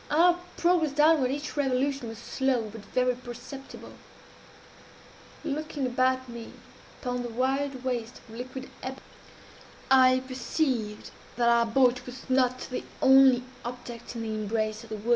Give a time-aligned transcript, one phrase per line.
[0.09, 3.91] Our progress downward, at each revolution, was slow, but very perceptible.
[5.43, 6.53] "Looking about me
[6.99, 8.99] upon the wide waste of liquid ebony
[9.91, 13.43] on which we were thus borne, I perceived that our boat was not the only
[13.63, 15.09] object in the embrace of the whirl.